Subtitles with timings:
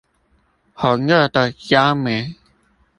[0.73, 2.33] 紅熱的焦煤